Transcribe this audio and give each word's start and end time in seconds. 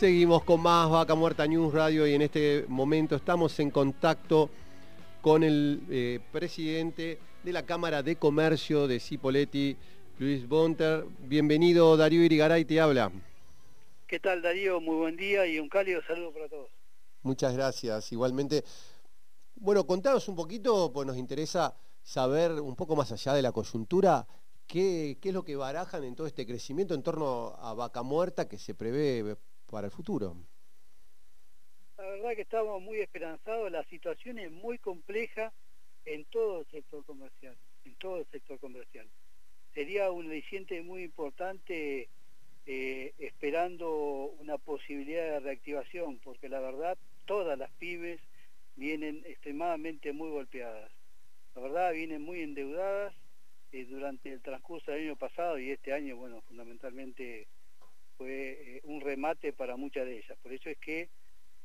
Seguimos 0.00 0.44
con 0.44 0.62
más 0.62 0.88
Vaca 0.88 1.14
Muerta 1.14 1.46
News 1.46 1.74
Radio 1.74 2.06
y 2.06 2.14
en 2.14 2.22
este 2.22 2.64
momento 2.68 3.16
estamos 3.16 3.60
en 3.60 3.70
contacto 3.70 4.48
con 5.20 5.42
el 5.42 5.82
eh, 5.90 6.20
presidente 6.32 7.18
de 7.44 7.52
la 7.52 7.66
Cámara 7.66 8.02
de 8.02 8.16
Comercio 8.16 8.88
de 8.88 8.98
Cipoletti, 8.98 9.76
Luis 10.18 10.48
Bonter. 10.48 11.04
Bienvenido 11.28 11.98
Darío 11.98 12.24
Irigaray, 12.24 12.64
te 12.64 12.80
habla. 12.80 13.12
¿Qué 14.06 14.18
tal 14.18 14.40
Darío? 14.40 14.80
Muy 14.80 14.96
buen 14.96 15.16
día 15.18 15.44
y 15.46 15.58
un 15.58 15.68
cálido 15.68 16.00
saludo 16.08 16.32
para 16.32 16.48
todos. 16.48 16.70
Muchas 17.20 17.52
gracias. 17.52 18.10
Igualmente, 18.10 18.64
bueno, 19.56 19.86
contanos 19.86 20.26
un 20.28 20.34
poquito, 20.34 20.90
pues 20.94 21.06
nos 21.06 21.18
interesa 21.18 21.76
saber 22.02 22.52
un 22.52 22.74
poco 22.74 22.96
más 22.96 23.12
allá 23.12 23.34
de 23.34 23.42
la 23.42 23.52
coyuntura, 23.52 24.26
qué, 24.66 25.18
qué 25.20 25.28
es 25.28 25.34
lo 25.34 25.44
que 25.44 25.56
barajan 25.56 26.04
en 26.04 26.14
todo 26.14 26.26
este 26.26 26.46
crecimiento 26.46 26.94
en 26.94 27.02
torno 27.02 27.54
a 27.58 27.74
Vaca 27.74 28.02
Muerta 28.02 28.48
que 28.48 28.56
se 28.56 28.74
prevé 28.74 29.36
para 29.70 29.86
el 29.86 29.92
futuro? 29.92 30.36
La 31.96 32.04
verdad 32.04 32.34
que 32.34 32.42
estamos 32.42 32.80
muy 32.82 33.00
esperanzados, 33.00 33.70
la 33.70 33.84
situación 33.84 34.38
es 34.38 34.50
muy 34.50 34.78
compleja 34.78 35.52
en 36.04 36.24
todo 36.26 36.60
el 36.60 36.66
sector 36.66 37.04
comercial, 37.04 37.56
en 37.84 37.94
todo 37.96 38.18
el 38.18 38.26
sector 38.26 38.58
comercial. 38.58 39.06
Sería 39.74 40.10
un 40.10 40.26
aliciente 40.26 40.82
muy 40.82 41.04
importante 41.04 42.08
eh, 42.66 43.14
esperando 43.18 44.34
una 44.40 44.58
posibilidad 44.58 45.24
de 45.24 45.40
reactivación, 45.40 46.18
porque 46.18 46.48
la 46.48 46.60
verdad 46.60 46.98
todas 47.26 47.58
las 47.58 47.70
pymes 47.72 48.20
vienen 48.76 49.22
extremadamente 49.26 50.12
muy 50.12 50.30
golpeadas. 50.30 50.90
La 51.54 51.62
verdad 51.62 51.92
vienen 51.92 52.22
muy 52.22 52.40
endeudadas 52.40 53.14
eh, 53.72 53.84
durante 53.84 54.32
el 54.32 54.40
transcurso 54.40 54.90
del 54.90 55.02
año 55.08 55.16
pasado 55.16 55.58
y 55.58 55.70
este 55.70 55.92
año, 55.92 56.16
bueno, 56.16 56.40
fundamentalmente 56.42 57.46
fue 58.20 58.76
eh, 58.76 58.80
un 58.84 59.00
remate 59.00 59.54
para 59.54 59.76
muchas 59.76 60.04
de 60.04 60.18
ellas. 60.18 60.36
Por 60.42 60.52
eso 60.52 60.68
es 60.68 60.76
que 60.76 61.08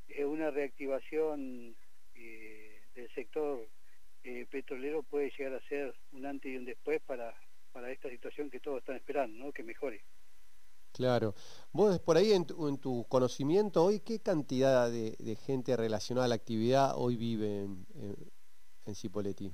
eh, 0.07 0.23
una 0.23 0.51
reactivación 0.51 1.75
eh, 2.15 2.81
del 2.95 3.13
sector 3.13 3.67
petrolero 4.49 5.03
puede 5.03 5.31
llegar 5.37 5.53
a 5.53 5.67
ser 5.67 5.93
un 6.11 6.25
antes 6.25 6.51
y 6.51 6.57
un 6.57 6.65
después 6.65 6.99
para, 7.05 7.35
para 7.71 7.91
esta 7.91 8.09
situación 8.09 8.49
que 8.49 8.59
todos 8.59 8.79
están 8.79 8.95
esperando, 8.95 9.37
¿no? 9.37 9.51
que 9.51 9.61
mejore. 9.61 10.01
Claro. 10.93 11.35
Vos 11.71 11.99
por 11.99 12.17
ahí 12.17 12.31
en 12.31 12.45
tu, 12.47 13.05
conocimiento 13.07 13.83
hoy, 13.83 13.99
¿qué 13.99 14.19
cantidad 14.19 14.89
de, 14.89 15.37
gente 15.45 15.77
relacionada 15.77 16.25
a 16.25 16.29
la 16.29 16.35
actividad 16.35 16.93
hoy 16.95 17.17
vive 17.17 17.65
en, 17.65 17.85
en, 18.85 18.95
Cipoletti? 18.95 19.51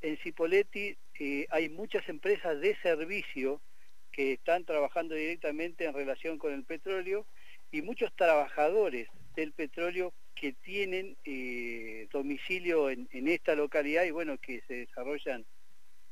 En 0.00 0.16
Cipoletti 0.18 0.96
hay 1.50 1.68
muchas 1.68 2.08
empresas 2.08 2.58
de 2.60 2.74
servicio 2.76 3.60
que 4.14 4.32
están 4.34 4.64
trabajando 4.64 5.16
directamente 5.16 5.84
en 5.84 5.92
relación 5.92 6.38
con 6.38 6.52
el 6.52 6.62
petróleo 6.62 7.26
y 7.72 7.82
muchos 7.82 8.14
trabajadores 8.14 9.08
del 9.34 9.52
petróleo 9.52 10.14
que 10.36 10.52
tienen 10.52 11.16
eh, 11.24 12.06
domicilio 12.12 12.90
en, 12.90 13.08
esta 13.10 13.56
localidad 13.56 14.04
y 14.04 14.12
bueno, 14.12 14.38
que 14.38 14.60
se 14.68 14.74
desarrollan 14.74 15.44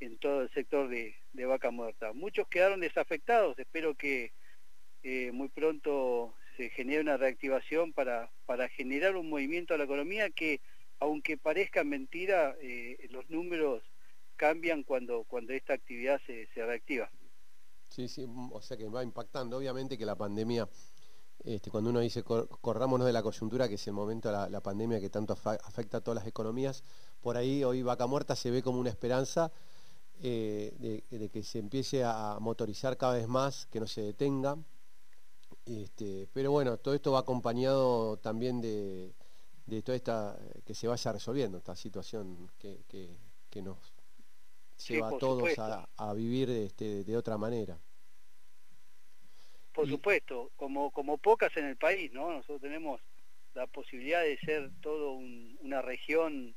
en 0.00 0.18
todo 0.18 0.42
el 0.42 0.50
sector 0.50 0.88
de, 0.88 1.14
vaca 1.46 1.70
muerta. 1.70 2.12
Muchos 2.12 2.48
quedaron 2.48 2.80
desafectados, 2.80 3.56
espero 3.56 3.94
que 3.94 4.32
eh, 5.04 5.30
muy 5.32 5.48
pronto 5.48 6.34
se 6.56 6.70
genere 6.70 7.02
una 7.02 7.16
reactivación 7.16 7.92
para, 7.92 8.32
para 8.46 8.68
generar 8.68 9.14
un 9.14 9.30
movimiento 9.30 9.74
a 9.74 9.78
la 9.78 9.84
economía 9.84 10.28
que, 10.30 10.60
aunque 10.98 11.36
parezca 11.36 11.84
mentira, 11.84 12.56
eh, 12.60 13.06
los 13.10 13.30
números 13.30 13.84
cambian 14.34 14.82
cuando, 14.82 15.22
cuando 15.22 15.52
esta 15.52 15.74
actividad 15.74 16.20
se 16.26 16.48
reactiva. 16.56 17.08
Sí, 17.92 18.08
sí, 18.08 18.26
mm, 18.26 18.52
o 18.52 18.62
sea 18.62 18.76
que 18.76 18.88
va 18.88 19.02
impactando. 19.02 19.58
Obviamente 19.58 19.98
que 19.98 20.06
la 20.06 20.16
pandemia, 20.16 20.66
este, 21.44 21.70
cuando 21.70 21.90
uno 21.90 22.00
dice 22.00 22.22
corrámonos 22.22 23.06
de 23.06 23.12
la 23.12 23.22
coyuntura, 23.22 23.68
que 23.68 23.74
es 23.74 23.86
el 23.86 23.92
momento 23.92 24.30
de 24.30 24.50
la, 24.50 24.60
pandemia 24.62 24.98
que 24.98 25.10
tanto 25.10 25.34
afecta 25.34 25.98
a 25.98 26.00
todas 26.00 26.16
las 26.16 26.26
economías, 26.26 26.82
por 27.20 27.36
ahí 27.36 27.62
hoy 27.64 27.82
Vaca 27.82 28.06
Muerta 28.06 28.34
se 28.34 28.50
ve 28.50 28.62
como 28.62 28.80
una 28.80 28.88
esperanza 28.88 29.52
eh, 30.22 31.04
de, 31.10 31.28
que 31.28 31.42
se 31.42 31.58
empiece 31.58 32.02
a 32.04 32.38
motorizar 32.40 32.96
cada 32.96 33.14
vez 33.14 33.28
más, 33.28 33.66
que 33.66 33.80
no 33.80 33.86
se 33.86 34.00
detenga. 34.02 34.56
Este, 35.66 36.28
pero 36.32 36.50
bueno, 36.50 36.78
todo 36.78 36.94
esto 36.94 37.12
va 37.12 37.20
acompañado 37.20 38.16
también 38.18 38.60
de, 38.62 39.14
de 39.66 39.82
toda 39.82 39.96
esta, 39.96 40.38
que 40.64 40.74
se 40.74 40.88
vaya 40.88 41.12
resolviendo 41.12 41.58
esta 41.58 41.76
situación 41.76 42.50
que, 42.58 42.84
que 43.50 43.62
nos 43.62 43.91
lleva 44.88 45.08
a 45.08 45.18
todos 45.18 45.58
a, 45.58 46.14
vivir 46.14 46.50
este, 46.50 47.04
de 47.04 47.16
otra 47.16 47.38
manera. 47.38 47.78
Por 49.72 49.88
supuesto, 49.88 50.50
como, 50.56 50.90
como 50.90 51.16
pocas 51.18 51.56
en 51.56 51.64
el 51.64 51.76
país, 51.76 52.12
¿no? 52.12 52.30
Nosotros 52.30 52.60
tenemos 52.60 53.00
la 53.54 53.66
posibilidad 53.66 54.22
de 54.22 54.38
ser 54.38 54.70
todo 54.80 55.12
una 55.12 55.82
región 55.82 56.54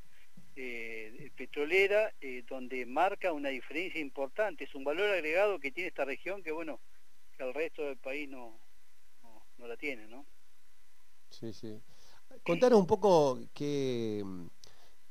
eh, 0.58 1.32
petrolera 1.36 2.14
eh, 2.22 2.44
donde 2.48 2.86
marca 2.86 3.34
una 3.34 3.50
diferencia 3.50 4.00
importante. 4.00 4.64
Es 4.64 4.76
un 4.76 4.84
valor 4.84 5.10
agregado 5.10 5.60
que 5.60 5.72
tiene 5.72 5.90
esta 5.90 6.06
región 6.06 6.44
que, 6.44 6.52
bueno, 6.52 6.80
que 7.38 7.44
el 7.44 7.54
resto 7.54 7.84
del 7.84 7.98
país 7.98 8.30
no, 8.30 8.58
no, 9.58 9.68
la 9.68 9.78
tiene, 9.78 10.08
¿no? 10.08 10.26
Sí, 11.30 11.54
sí. 11.54 11.82
Contanos 12.44 12.80
un 12.80 12.88
poco 12.88 13.40
qué, 13.54 14.24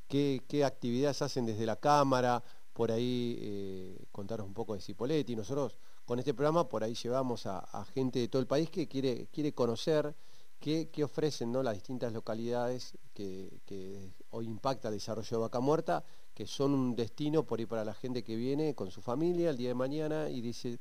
qué, 0.09 0.41
qué 0.48 0.64
actividades 0.64 1.22
hacen 1.22 1.47
desde 1.47 1.66
la 1.66 1.76
Cámara, 1.76 2.43
por 2.74 2.90
ahí 2.90 3.38
eh, 3.40 4.04
contaros 4.12 4.46
un 4.46 4.52
poco 4.52 4.74
de 4.74 4.80
Cipoletti. 4.80 5.34
Nosotros 5.34 5.78
con 6.04 6.18
este 6.18 6.34
programa 6.34 6.68
por 6.68 6.84
ahí 6.84 6.94
llevamos 6.94 7.46
a, 7.46 7.86
gente 7.94 8.18
de 8.18 8.28
todo 8.28 8.42
el 8.42 8.48
país 8.48 8.68
que 8.68 8.86
quiere, 8.86 9.28
quiere 9.32 9.54
conocer 9.54 10.14
qué, 10.60 10.90
ofrecen 11.04 11.52
¿no? 11.52 11.62
las 11.62 11.74
distintas 11.74 12.12
localidades 12.12 12.98
que, 13.14 14.12
hoy 14.30 14.46
impacta 14.46 14.88
el 14.88 14.94
desarrollo 14.94 15.36
de 15.36 15.40
Vaca 15.40 15.60
Muerta, 15.60 16.04
que 16.34 16.46
son 16.46 16.74
un 16.74 16.96
destino 16.96 17.44
por 17.46 17.60
ahí 17.60 17.66
para 17.66 17.84
la 17.84 17.94
gente 17.94 18.24
que 18.24 18.34
viene 18.34 18.74
con 18.74 18.90
su 18.90 19.00
familia 19.00 19.50
el 19.50 19.56
día 19.56 19.68
de 19.68 19.74
mañana 19.74 20.28
y 20.28 20.40
dice, 20.40 20.80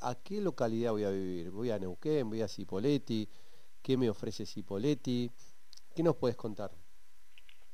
¿a 0.00 0.14
qué 0.14 0.40
localidad 0.40 0.92
voy 0.92 1.04
a 1.04 1.10
vivir? 1.10 1.50
¿Voy 1.50 1.70
a 1.70 1.78
Neuquén? 1.78 2.28
¿Voy 2.28 2.42
a 2.42 2.48
Cipoletti? 2.48 3.28
¿Qué 3.82 3.96
me 3.96 4.08
ofrece 4.08 4.46
Cipoletti? 4.46 5.30
¿Qué 5.94 6.02
nos 6.02 6.14
puedes 6.16 6.36
contar? 6.36 6.83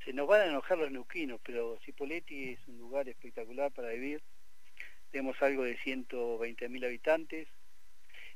Se 0.04 0.12
nos 0.12 0.26
van 0.26 0.40
a 0.40 0.46
enojar 0.46 0.78
los 0.78 0.90
neuquinos, 0.90 1.40
pero 1.44 1.78
Cipoletti 1.84 2.50
es 2.50 2.68
un 2.68 2.78
lugar 2.78 3.08
espectacular 3.08 3.70
para 3.72 3.90
vivir. 3.90 4.22
Tenemos 5.10 5.40
algo 5.42 5.64
de 5.64 5.76
120.000 5.78 6.84
habitantes 6.84 7.48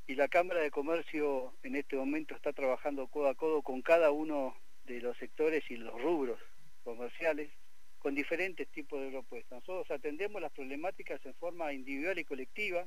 y 0.07 0.15
la 0.15 0.29
Cámara 0.29 0.61
de 0.61 0.71
Comercio 0.71 1.55
en 1.63 1.77
este 1.77 1.97
momento 1.97 2.35
está 2.35 2.53
trabajando 2.53 3.07
codo 3.07 3.29
a 3.29 3.35
codo 3.35 3.63
con 3.63 3.81
cada 3.81 4.11
uno 4.11 4.55
de 4.85 5.01
los 5.01 5.17
sectores 5.17 5.65
y 5.71 5.77
los 5.77 6.01
rubros 6.03 6.39
comerciales 6.83 7.51
con 7.99 8.15
diferentes 8.15 8.69
tipos 8.69 9.01
de 9.01 9.11
propuestas. 9.11 9.61
Nosotros 9.61 9.91
atendemos 9.91 10.43
las 10.43 10.53
problemáticas 10.53 11.25
en 11.25 11.35
forma 11.35 11.73
individual 11.73 12.19
y 12.19 12.25
colectiva, 12.25 12.87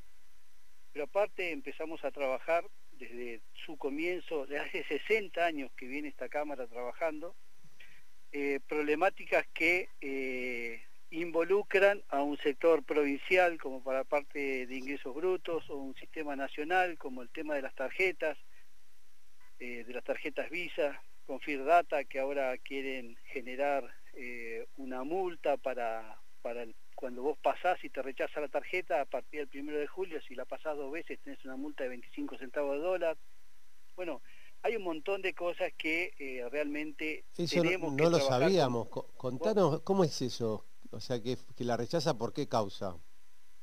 pero 0.92 1.06
aparte 1.06 1.50
empezamos 1.50 2.04
a 2.04 2.12
trabajar 2.12 2.64
desde 2.92 3.40
su 3.66 3.76
comienzo, 3.76 4.46
desde 4.46 4.64
hace 4.64 4.84
60 4.84 5.44
años 5.44 5.72
que 5.72 5.88
viene 5.88 6.06
esta 6.06 6.28
Cámara 6.28 6.68
trabajando, 6.68 7.34
eh, 8.32 8.60
problemáticas 8.68 9.46
que 9.54 9.88
eh, 10.00 10.82
involucran 11.10 12.02
a 12.08 12.22
un 12.22 12.36
sector 12.38 12.82
provincial 12.84 13.58
como 13.58 13.82
para 13.82 14.04
parte 14.04 14.66
de 14.66 14.76
ingresos 14.76 15.14
brutos 15.14 15.68
o 15.70 15.76
un 15.76 15.94
sistema 15.94 16.36
nacional 16.36 16.98
como 16.98 17.22
el 17.22 17.30
tema 17.30 17.54
de 17.54 17.62
las 17.62 17.74
tarjetas, 17.74 18.36
eh, 19.58 19.84
de 19.84 19.92
las 19.94 20.04
tarjetas 20.04 20.50
Visa, 20.50 21.00
con 21.26 21.40
Firdata 21.40 22.04
que 22.04 22.20
ahora 22.20 22.56
quieren 22.58 23.16
generar 23.32 23.94
una 24.76 25.04
multa 25.04 25.56
para, 25.58 26.18
para 26.42 26.66
cuando 26.96 27.22
vos 27.22 27.38
pasás 27.38 27.78
y 27.84 27.90
te 27.90 28.02
rechaza 28.02 28.40
la 28.40 28.48
tarjeta 28.48 29.00
a 29.00 29.04
partir 29.04 29.40
del 29.40 29.48
primero 29.48 29.78
de 29.78 29.86
julio, 29.86 30.20
si 30.20 30.34
la 30.34 30.44
pasás 30.44 30.76
dos 30.76 30.90
veces 30.90 31.20
tenés 31.20 31.44
una 31.44 31.54
multa 31.54 31.84
de 31.84 31.90
25 31.90 32.36
centavos 32.38 32.76
de 32.76 32.82
dólar. 32.82 33.16
Bueno, 33.94 34.20
hay 34.68 34.76
un 34.76 34.84
montón 34.84 35.22
de 35.22 35.34
cosas 35.34 35.72
que 35.78 36.12
eh, 36.18 36.46
realmente 36.50 37.24
eso 37.36 37.62
tenemos 37.62 37.92
no, 37.94 38.04
no 38.04 38.10
lo 38.10 38.20
sabíamos. 38.20 38.88
Contanos, 39.16 39.80
¿cómo 39.80 40.04
es 40.04 40.20
eso? 40.20 40.66
O 40.90 41.00
sea, 41.00 41.22
que, 41.22 41.36
que 41.56 41.64
la 41.64 41.76
rechaza, 41.76 42.16
¿por 42.18 42.34
qué 42.34 42.46
causa? 42.46 42.94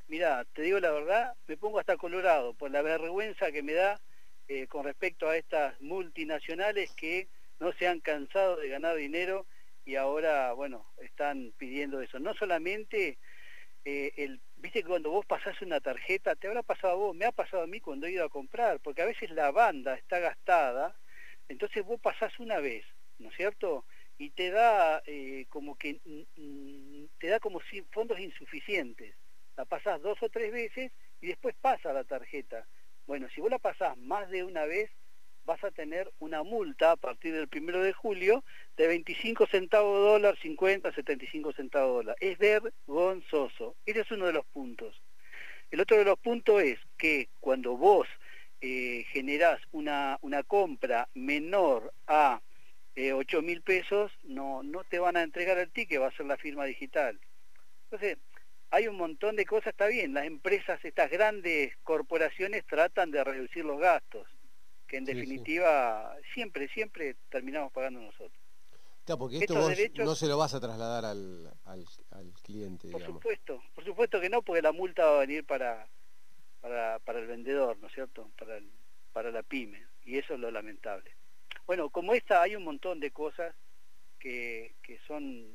Mira, 0.07 0.45
te 0.53 0.63
digo 0.63 0.79
la 0.79 0.91
verdad, 0.91 1.33
me 1.47 1.57
pongo 1.57 1.79
hasta 1.79 1.97
colorado 1.97 2.53
por 2.55 2.71
la 2.71 2.81
vergüenza 2.81 3.51
que 3.51 3.61
me 3.61 3.73
da 3.73 3.99
eh, 4.47 4.67
con 4.67 4.83
respecto 4.83 5.29
a 5.29 5.37
estas 5.37 5.79
multinacionales 5.79 6.91
que 6.95 7.27
no 7.59 7.71
se 7.73 7.87
han 7.87 7.99
cansado 7.99 8.57
de 8.57 8.69
ganar 8.69 8.95
dinero 8.95 9.45
y 9.85 9.95
ahora, 9.95 10.53
bueno, 10.53 10.87
están 10.97 11.53
pidiendo 11.57 12.01
eso. 12.01 12.17
No 12.19 12.33
solamente 12.33 13.19
eh, 13.85 14.11
el, 14.17 14.41
viste 14.65 14.81
que 14.81 14.89
cuando 14.89 15.11
vos 15.11 15.25
pasás 15.27 15.61
una 15.61 15.79
tarjeta, 15.79 16.35
te 16.35 16.47
habrá 16.47 16.63
pasado 16.63 16.93
a 16.93 16.95
vos, 16.95 17.15
me 17.15 17.25
ha 17.25 17.31
pasado 17.31 17.61
a 17.61 17.67
mí 17.67 17.79
cuando 17.79 18.07
he 18.07 18.13
ido 18.13 18.25
a 18.25 18.29
comprar, 18.29 18.79
porque 18.79 19.03
a 19.03 19.05
veces 19.05 19.29
la 19.29 19.51
banda 19.51 19.93
está 19.93 20.17
gastada, 20.17 20.95
entonces 21.47 21.85
vos 21.85 22.01
pasás 22.01 22.39
una 22.39 22.59
vez, 22.59 22.83
¿no 23.19 23.29
es 23.29 23.35
cierto? 23.35 23.85
Y 24.17 24.31
te 24.31 24.49
da 24.49 25.03
eh, 25.05 25.45
como 25.49 25.77
que, 25.77 25.99
mm, 26.03 26.41
mm, 26.41 27.07
te 27.19 27.27
da 27.27 27.39
como 27.39 27.61
si 27.61 27.83
fondos 27.91 28.19
insuficientes. 28.19 29.13
La 29.55 29.65
pasás 29.65 30.01
dos 30.01 30.17
o 30.23 30.29
tres 30.29 30.51
veces 30.51 30.91
y 31.21 31.27
después 31.27 31.53
pasa 31.61 31.93
la 31.93 32.03
tarjeta. 32.03 32.65
Bueno, 33.05 33.29
si 33.29 33.41
vos 33.41 33.51
la 33.51 33.59
pasás 33.59 33.95
más 33.97 34.29
de 34.31 34.43
una 34.43 34.65
vez, 34.65 34.89
vas 35.45 35.63
a 35.63 35.71
tener 35.71 36.11
una 36.19 36.43
multa 36.43 36.91
a 36.91 36.95
partir 36.95 37.33
del 37.33 37.47
primero 37.47 37.81
de 37.81 37.93
julio 37.93 38.43
de 38.77 38.87
25 38.87 39.47
centavos 39.47 39.97
de 39.97 40.05
dólar, 40.05 40.37
50, 40.41 40.93
75 40.93 41.53
centavos 41.53 41.89
de 41.89 41.95
dólar. 41.95 42.17
Es 42.19 42.37
vergonzoso. 42.37 43.75
Ese 43.85 44.01
es 44.01 44.11
uno 44.11 44.25
de 44.25 44.33
los 44.33 44.45
puntos. 44.47 44.99
El 45.71 45.79
otro 45.79 45.97
de 45.97 46.05
los 46.05 46.19
puntos 46.19 46.61
es 46.61 46.79
que 46.97 47.29
cuando 47.39 47.77
vos 47.77 48.07
eh, 48.61 49.05
generás 49.11 49.59
una, 49.71 50.17
una 50.21 50.43
compra 50.43 51.07
menor 51.13 51.93
a 52.07 52.41
eh, 52.95 53.13
8 53.13 53.41
mil 53.41 53.61
pesos, 53.61 54.11
no, 54.23 54.63
no 54.63 54.83
te 54.83 54.99
van 54.99 55.17
a 55.17 55.23
entregar 55.23 55.57
el 55.57 55.69
ticket, 55.69 56.01
va 56.01 56.07
a 56.07 56.15
ser 56.15 56.25
la 56.25 56.37
firma 56.37 56.65
digital. 56.65 57.19
Entonces, 57.85 58.17
hay 58.71 58.87
un 58.87 58.97
montón 58.97 59.35
de 59.35 59.45
cosas, 59.45 59.67
está 59.67 59.87
bien, 59.87 60.13
las 60.13 60.25
empresas, 60.25 60.83
estas 60.83 61.11
grandes 61.11 61.75
corporaciones 61.83 62.65
tratan 62.65 63.11
de 63.11 63.23
reducir 63.23 63.65
los 63.65 63.79
gastos, 63.79 64.27
que 64.87 64.97
en 64.97 65.05
definitiva 65.05 66.15
siempre, 66.33 66.67
siempre 66.69 67.15
terminamos 67.29 67.71
pagando 67.71 68.01
nosotros. 68.01 68.39
Claro, 69.05 69.19
porque 69.19 69.37
esto 69.37 69.53
vos 69.55 69.71
no 69.97 70.15
se 70.15 70.27
lo 70.27 70.37
vas 70.37 70.53
a 70.55 70.59
trasladar 70.59 71.05
al, 71.05 71.53
al, 71.65 72.33
cliente. 72.41 72.89
Por 72.89 73.05
supuesto, 73.05 73.61
por 73.75 73.85
supuesto 73.85 74.19
que 74.19 74.29
no, 74.29 74.41
porque 74.41 74.63
la 74.63 74.71
multa 74.71 75.05
va 75.05 75.17
a 75.17 75.19
venir 75.19 75.45
para, 75.45 75.87
para, 76.59 76.99
para 76.99 77.19
el 77.19 77.27
vendedor, 77.27 77.77
¿no 77.77 77.87
es 77.87 77.93
cierto? 77.93 78.31
Para, 78.37 78.59
para 79.13 79.31
la 79.31 79.43
pyme, 79.43 79.85
y 80.03 80.17
eso 80.17 80.33
es 80.33 80.39
lo 80.39 80.49
lamentable. 80.49 81.15
Bueno, 81.67 81.89
como 81.89 82.13
esta 82.13 82.41
hay 82.41 82.55
un 82.55 82.63
montón 82.63 82.99
de 82.99 83.11
cosas 83.11 83.55
que, 84.19 84.75
que 84.81 84.99
son 85.07 85.53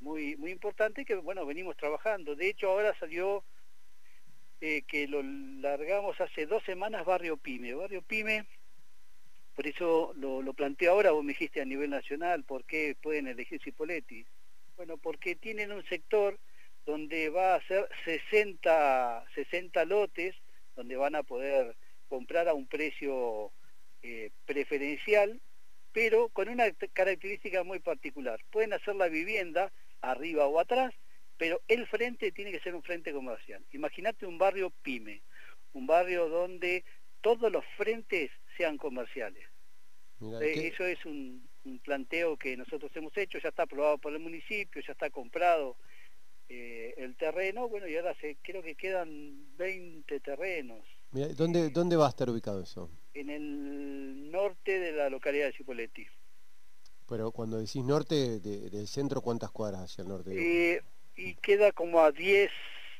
muy, 0.00 0.36
muy 0.36 0.50
importante 0.50 1.04
que, 1.04 1.16
bueno, 1.16 1.44
venimos 1.44 1.76
trabajando. 1.76 2.36
De 2.36 2.48
hecho, 2.48 2.70
ahora 2.70 2.96
salió 2.98 3.44
eh, 4.60 4.82
que 4.88 5.06
lo 5.06 5.22
largamos 5.22 6.20
hace 6.20 6.46
dos 6.46 6.62
semanas 6.64 7.04
Barrio 7.04 7.36
Pyme. 7.36 7.74
Barrio 7.74 8.02
Pyme, 8.02 8.46
por 9.58 9.66
eso 9.66 10.12
lo, 10.14 10.40
lo 10.40 10.54
planteo 10.54 10.92
ahora, 10.92 11.10
vos 11.10 11.24
me 11.24 11.32
dijiste 11.32 11.60
a 11.60 11.64
nivel 11.64 11.90
nacional, 11.90 12.44
¿por 12.44 12.62
qué 12.64 12.94
pueden 13.02 13.26
elegir 13.26 13.60
Cipoletti? 13.60 14.24
Bueno, 14.76 14.98
porque 14.98 15.34
tienen 15.34 15.72
un 15.72 15.84
sector 15.86 16.38
donde 16.86 17.28
va 17.28 17.56
a 17.56 17.66
ser 17.66 17.88
60, 18.04 19.24
60 19.34 19.84
lotes, 19.86 20.36
donde 20.76 20.94
van 20.94 21.16
a 21.16 21.24
poder 21.24 21.74
comprar 22.08 22.46
a 22.46 22.54
un 22.54 22.68
precio 22.68 23.50
eh, 24.04 24.30
preferencial, 24.46 25.40
pero 25.90 26.28
con 26.28 26.48
una 26.48 26.70
característica 26.92 27.64
muy 27.64 27.80
particular. 27.80 28.38
Pueden 28.52 28.74
hacer 28.74 28.94
la 28.94 29.08
vivienda 29.08 29.72
arriba 30.02 30.46
o 30.46 30.60
atrás, 30.60 30.94
pero 31.36 31.60
el 31.66 31.84
frente 31.88 32.30
tiene 32.30 32.52
que 32.52 32.60
ser 32.60 32.76
un 32.76 32.84
frente 32.84 33.12
comercial. 33.12 33.64
Imagínate 33.72 34.24
un 34.24 34.38
barrio 34.38 34.70
pyme, 34.82 35.20
un 35.72 35.88
barrio 35.88 36.28
donde 36.28 36.84
todos 37.22 37.50
los 37.50 37.64
frentes 37.76 38.30
sean 38.58 38.76
comerciales. 38.76 39.46
Eh, 40.20 40.72
eso 40.74 40.84
es 40.84 41.02
un, 41.06 41.48
planteo 41.84 42.36
que 42.36 42.56
nosotros 42.56 42.90
hemos 42.94 43.16
hecho, 43.16 43.38
ya 43.38 43.50
está 43.50 43.62
aprobado 43.62 43.98
por 43.98 44.12
el 44.12 44.18
municipio, 44.18 44.82
ya 44.86 44.92
está 44.92 45.08
comprado 45.10 45.76
eh, 46.48 46.94
el 46.96 47.16
terreno, 47.16 47.68
bueno, 47.68 47.86
y 47.86 47.96
ahora 47.96 48.14
se, 48.20 48.36
creo 48.42 48.62
que 48.62 48.74
quedan 48.74 49.56
20 49.56 50.20
terrenos. 50.20 50.84
¿dónde, 51.10 51.66
eh, 51.66 51.70
¿Dónde 51.70 51.96
va 51.96 52.06
a 52.06 52.10
estar 52.10 52.28
ubicado 52.28 52.62
eso? 52.62 52.90
En 53.14 53.30
el 53.30 54.30
norte 54.30 54.78
de 54.78 54.92
la 54.92 55.08
localidad 55.08 55.46
de 55.46 55.52
Cipoletti. 55.52 56.06
Pero 57.08 57.32
cuando 57.32 57.58
decís 57.58 57.82
norte, 57.84 58.40
del 58.40 58.86
centro, 58.86 59.22
¿cuántas 59.22 59.50
cuadras 59.50 59.82
hacia 59.82 60.02
el 60.02 60.08
norte? 60.08 60.32
Eh, 60.74 60.82
y 61.16 61.34
queda 61.36 61.72
como 61.72 62.00
a 62.00 62.12
10, 62.12 62.50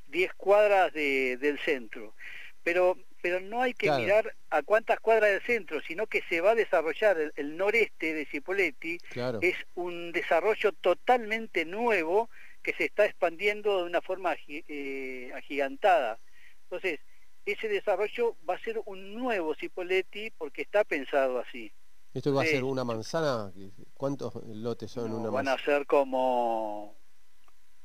10 0.08 0.34
cuadras 0.34 0.92
del 0.94 1.58
centro. 1.64 2.14
Pero, 2.62 2.96
pero 3.20 3.40
no 3.40 3.62
hay 3.62 3.74
que 3.74 3.90
mirar 3.90 4.34
a 4.50 4.62
cuántas 4.62 5.00
cuadras 5.00 5.30
del 5.30 5.42
centro, 5.42 5.80
sino 5.82 6.06
que 6.06 6.22
se 6.28 6.40
va 6.40 6.52
a 6.52 6.54
desarrollar 6.54 7.32
el, 7.34 7.56
noreste 7.56 8.14
de 8.14 8.26
Cipoletti. 8.26 8.98
Es 9.40 9.56
un 9.74 10.12
desarrollo 10.12 10.72
totalmente 10.72 11.64
nuevo 11.64 12.30
que 12.62 12.74
se 12.74 12.84
está 12.84 13.06
expandiendo 13.06 13.78
de 13.78 13.84
una 13.84 14.00
forma 14.00 14.36
eh, 14.46 15.30
agigantada. 15.34 16.18
Entonces, 16.64 17.00
ese 17.44 17.68
desarrollo 17.68 18.36
va 18.48 18.54
a 18.54 18.60
ser 18.60 18.80
un 18.84 19.14
nuevo 19.14 19.54
Cipoletti 19.54 20.30
porque 20.30 20.62
está 20.62 20.84
pensado 20.84 21.38
así. 21.38 21.72
¿Esto 22.14 22.32
va 22.34 22.42
a 22.42 22.46
ser 22.46 22.64
una 22.64 22.84
manzana? 22.84 23.52
¿Cuántos 23.94 24.34
lotes 24.46 24.90
son 24.90 25.12
una 25.12 25.30
Van 25.30 25.48
a 25.48 25.58
ser 25.58 25.86
como 25.86 26.96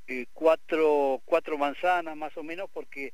eh, 0.07 0.25
cuatro, 0.33 1.21
cuatro 1.25 1.57
manzanas 1.57 2.15
más 2.15 2.35
o 2.37 2.43
menos 2.43 2.69
porque 2.73 3.13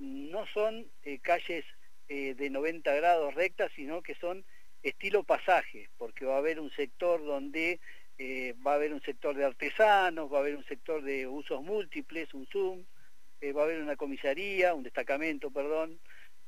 no 0.00 0.46
son 0.48 0.86
eh, 1.02 1.18
calles 1.20 1.64
eh, 2.08 2.34
de 2.34 2.50
90 2.50 2.92
grados 2.94 3.34
rectas, 3.34 3.70
sino 3.76 4.02
que 4.02 4.14
son 4.16 4.44
estilo 4.82 5.22
pasaje, 5.22 5.88
porque 5.98 6.24
va 6.24 6.34
a 6.34 6.38
haber 6.38 6.58
un 6.58 6.70
sector 6.72 7.24
donde 7.24 7.80
va 8.66 8.72
a 8.72 8.74
haber 8.74 8.92
un 8.92 9.00
sector 9.00 9.34
de 9.34 9.46
artesanos, 9.46 10.30
va 10.30 10.36
a 10.36 10.40
haber 10.40 10.54
un 10.54 10.64
sector 10.66 11.02
de 11.02 11.26
usos 11.26 11.62
múltiples, 11.62 12.34
un 12.34 12.46
Zoom, 12.48 12.84
va 13.42 13.62
a 13.62 13.64
haber 13.64 13.80
una 13.80 13.96
comisaría, 13.96 14.74
un 14.74 14.82
destacamento, 14.82 15.50
perdón, 15.50 15.98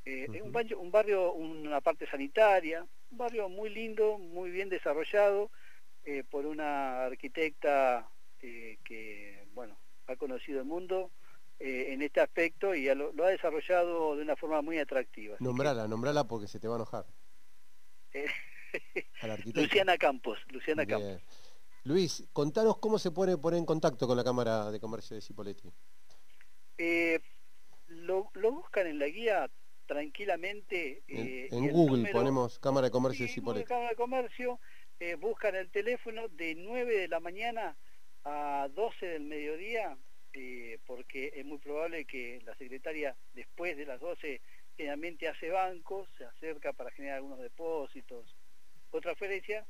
un, 0.04 0.52
barrio, 0.52 0.78
un 0.78 0.90
barrio, 0.90 1.32
una 1.32 1.80
parte 1.80 2.06
sanitaria, 2.06 2.86
un 3.10 3.16
barrio 3.16 3.48
muy 3.48 3.70
lindo, 3.70 4.18
muy 4.18 4.50
bien 4.50 4.68
desarrollado 4.68 5.50
eh, 6.04 6.24
por 6.28 6.46
una 6.46 7.04
arquitecta 7.04 8.08
eh, 8.40 8.78
que, 8.84 9.44
bueno, 9.54 9.78
ha 10.08 10.16
conocido 10.16 10.58
el 10.58 10.66
mundo 10.66 11.12
eh, 11.62 11.92
en 11.92 12.02
este 12.02 12.20
aspecto 12.20 12.74
y 12.74 12.92
lo, 12.94 13.12
ha 13.24 13.28
desarrollado 13.30 14.16
de 14.16 14.22
una 14.22 14.36
forma 14.36 14.62
muy 14.62 14.78
atractiva. 14.78 15.36
Nombrala, 15.40 15.86
nombrala 15.86 16.24
porque 16.24 16.48
se 16.48 16.58
te 16.58 16.68
va 16.68 16.74
a 16.74 16.78
enojar. 16.78 17.06
Luciana 19.54 19.96
Campos, 19.96 20.38
Luciana 20.50 20.84
Campos. 20.84 21.22
Luis, 21.84 22.24
contanos 22.32 22.78
cómo 22.78 22.98
se 22.98 23.10
pone 23.10 23.36
poner 23.36 23.58
en 23.58 23.66
contacto 23.66 24.06
con 24.06 24.16
la 24.16 24.24
Cámara 24.24 24.70
de 24.70 24.80
Comercio 24.80 25.16
de 25.16 25.22
Cipoletti. 25.22 25.72
lo, 27.88 28.30
lo 28.34 28.52
buscan 28.52 28.86
en 28.86 28.98
la 28.98 29.06
guía 29.06 29.50
tranquilamente. 29.86 31.02
en, 31.08 31.64
eh, 31.64 31.70
Google 31.70 32.10
ponemos 32.10 32.58
Cámara 32.58 32.86
de 32.86 32.90
Comercio 32.90 33.26
de 33.26 33.64
Cámara 33.64 33.90
de 33.90 33.96
Comercio, 33.96 34.60
eh, 34.98 35.16
buscan 35.16 35.54
el 35.54 35.70
teléfono 35.70 36.28
de 36.28 36.54
9 36.54 36.96
de 36.96 37.08
la 37.08 37.20
mañana 37.20 37.76
a 38.24 38.68
12 38.74 39.06
del 39.06 39.24
mediodía, 39.24 39.96
eh, 40.32 40.78
porque 40.86 41.32
es 41.34 41.44
muy 41.44 41.58
probable 41.58 42.04
que 42.04 42.40
la 42.44 42.54
secretaria 42.56 43.16
después 43.34 43.76
de 43.76 43.86
las 43.86 44.00
12 44.00 44.40
generalmente 44.76 45.28
hace 45.28 45.50
bancos, 45.50 46.08
se 46.16 46.24
acerca 46.24 46.72
para 46.72 46.90
generar 46.90 47.16
algunos 47.16 47.40
depósitos, 47.40 48.34
otra 48.90 49.14
ferencia, 49.14 49.66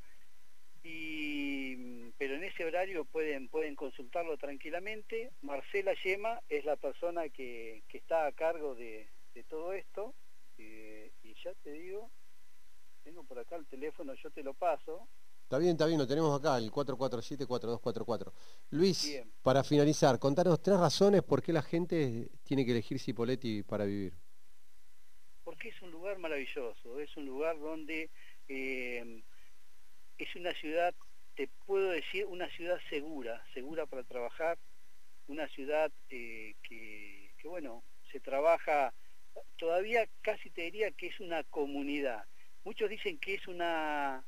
y, 0.85 2.11
pero 2.19 2.35
en 2.35 2.45
ese 2.45 2.64
horario 2.64 3.04
pueden, 3.04 3.49
pueden 3.49 3.76
consultarlo 3.76 4.37
tranquilamente. 4.37 5.31
Marcela 5.42 5.95
Yema 5.95 6.40
es 6.49 6.64
la 6.64 6.76
persona 6.76 7.28
que, 7.28 7.83
está 7.92 8.26
a 8.26 8.33
cargo 8.33 8.75
de, 8.75 9.09
de 9.35 9.45
todo 9.45 9.73
esto 9.73 10.14
eh, 10.59 11.11
y 11.23 11.35
ya 11.42 11.52
te 11.62 11.73
digo, 11.73 12.11
tengo 13.04 13.25
por 13.25 13.38
acá 13.38 13.57
el 13.57 13.66
teléfono, 13.66 14.14
yo 14.14 14.31
te 14.31 14.42
lo 14.42 14.54
paso. 14.54 15.09
Está 15.53 15.59
bien, 15.59 15.73
está 15.73 15.85
bien, 15.85 15.99
lo 15.99 16.07
tenemos 16.07 16.41
acá, 16.41 16.57
el 16.57 16.71
447-4244. 16.71 18.33
Luis, 18.71 19.23
para 19.43 19.63
finalizar, 19.63 20.19
contanos 20.19 20.63
tres 20.63 20.79
razones 20.79 21.23
por 21.23 21.43
qué 21.43 21.53
la 21.53 21.61
gente 21.61 22.31
tiene 22.43 22.65
que 22.65 22.71
elegir 22.71 22.99
Cipoletti 22.99 23.63
para 23.63 23.85
vivir. 23.85 24.15
Porque 25.45 25.69
es 25.69 25.83
un 25.83 25.91
lugar 25.91 26.17
maravilloso, 26.17 26.99
es 27.01 27.15
un 27.19 27.27
lugar 27.27 27.61
donde 27.61 28.09
eh, 28.49 29.23
es 30.17 30.37
una 30.37 30.55
ciudad, 30.55 30.95
te 31.35 31.49
puedo 31.67 31.91
decir, 31.91 32.25
una 32.25 32.49
ciudad 32.49 32.79
segura, 32.89 33.45
segura 33.53 33.85
para 33.85 34.05
trabajar, 34.05 34.57
una 35.29 35.47
ciudad 35.49 35.93
eh, 36.09 36.55
que, 36.63 37.29
bueno, 37.45 37.85
se 38.11 38.21
trabaja, 38.21 38.95
todavía 39.59 40.09
casi 40.23 40.49
te 40.49 40.63
diría 40.63 40.93
que 40.93 41.09
es 41.09 41.21
una 41.21 41.45
comunidad. 41.45 42.25
Muchos 42.65 42.89
dicen 42.89 43.19
que 43.19 43.35
es 43.35 43.47
una, 43.49 44.25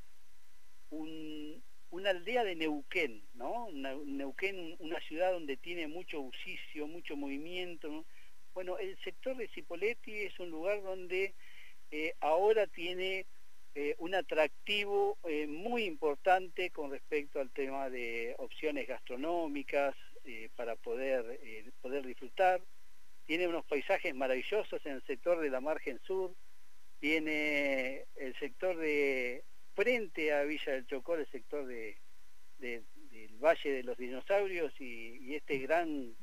una 0.90 2.10
aldea 2.10 2.44
de 2.44 2.56
Neuquén, 2.56 3.22
¿no? 3.34 3.68
Neuquén, 3.72 4.76
una 4.80 5.00
ciudad 5.00 5.32
donde 5.32 5.56
tiene 5.56 5.86
mucho 5.88 6.20
bucicio, 6.20 6.86
mucho 6.86 7.16
movimiento. 7.16 8.04
Bueno, 8.52 8.78
el 8.78 8.96
sector 9.02 9.36
de 9.36 9.48
Cipolletti 9.48 10.22
es 10.22 10.38
un 10.38 10.50
lugar 10.50 10.82
donde 10.82 11.34
eh, 11.90 12.14
ahora 12.20 12.66
tiene 12.66 13.26
eh, 13.74 13.94
un 13.98 14.14
atractivo 14.14 15.18
eh, 15.24 15.46
muy 15.46 15.84
importante 15.84 16.70
con 16.70 16.90
respecto 16.90 17.40
al 17.40 17.50
tema 17.50 17.90
de 17.90 18.34
opciones 18.38 18.86
gastronómicas 18.88 19.94
para 20.56 20.74
poder, 20.74 21.38
poder 21.82 22.06
disfrutar. 22.06 22.62
Tiene 23.26 23.46
unos 23.46 23.64
paisajes 23.66 24.14
maravillosos 24.14 24.84
en 24.86 24.92
el 24.92 25.06
sector 25.06 25.38
de 25.40 25.50
la 25.50 25.60
margen 25.60 26.00
sur, 26.06 26.34
tiene 26.98 28.06
el 28.16 28.34
sector 28.38 28.78
de 28.78 29.44
frente 29.74 30.32
a 30.32 30.42
Villa 30.44 30.72
del 30.72 30.86
Chocó, 30.86 31.14
el 31.14 31.30
sector 31.30 31.66
de, 31.66 31.96
del 32.58 32.84
Valle 33.38 33.70
de 33.70 33.82
los 33.82 33.96
Dinosaurios 33.96 34.72
y, 34.80 35.34
este 35.34 35.58
gran, 35.58 36.14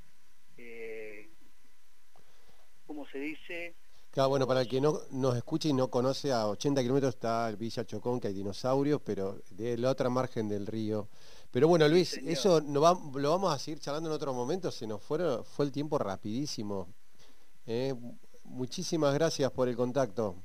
eh, 0.58 1.29
¿cómo 2.88 3.08
se 3.08 3.20
dice? 3.20 3.75
Claro, 4.12 4.29
bueno, 4.29 4.46
para 4.46 4.62
el 4.62 4.67
que 4.67 4.81
no 4.81 5.00
nos 5.12 5.38
escuche 5.38 5.70
y 5.70 5.74
no 5.74 5.89
conoce, 5.89 6.31
a 6.31 6.48
80 6.48 6.81
kilómetros 6.81 7.15
está 7.15 7.48
el 7.50 7.55
Villa 7.55 7.86
Chocón, 7.86 8.20
que 8.20 8.27
hay 8.27 8.34
dinosaurios, 8.34 9.01
pero 9.05 9.41
de 9.51 9.77
la 9.77 9.89
otra 9.89 10.10
margen 10.10 10.50
del 10.50 10.67
río. 10.67 11.08
Pero 11.50 11.67
bueno, 11.67 11.88
Luis, 11.88 12.17
eso 12.25 12.60
no 12.62 12.81
lo 13.15 13.29
vamos 13.29 13.53
a 13.53 13.60
seguir 13.60 13.79
charlando 13.79 14.10
en 14.10 14.15
otro 14.15 14.34
momento, 14.34 14.72
se 14.72 14.86
nos 14.86 15.01
fue, 15.01 15.43
fue 15.43 15.65
el 15.65 15.72
tiempo 15.72 15.98
rapidísimo. 15.98 16.89
¿eh? 17.65 17.93
muchísimas 18.43 19.13
gracias 19.13 19.51
por 19.51 19.67
el 19.70 19.75
contacto. 19.75 20.36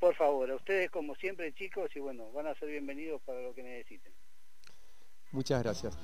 Por 0.00 0.14
favor, 0.14 0.50
a 0.50 0.56
ustedes 0.56 0.90
como 0.90 1.14
siempre 1.14 1.52
chicos 1.52 1.90
y 1.94 2.00
bueno, 2.00 2.32
van 2.32 2.46
a 2.46 2.54
ser 2.54 2.70
bienvenidos 2.70 3.20
para 3.22 3.42
lo 3.42 3.54
que 3.54 3.62
necesiten. 3.62 4.12
Muchas 5.30 5.62
gracias. 5.62 5.96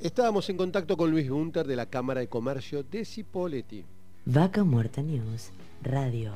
Estábamos 0.00 0.48
en 0.48 0.56
contacto 0.56 0.96
con 0.96 1.10
Luis 1.10 1.28
Gunter 1.28 1.66
de 1.66 1.76
la 1.76 1.90
Cámara 1.90 2.20
de 2.20 2.28
Comercio 2.28 2.84
de 2.84 3.04
Cipolletti. 3.04 3.84
Vaca 4.26 4.62
Muerta 4.62 5.02
News 5.02 5.52
Radio. 5.82 6.32